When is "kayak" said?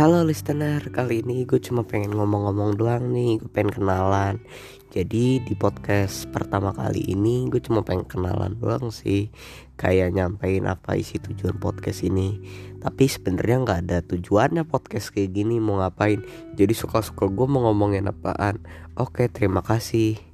9.76-10.16, 15.12-15.36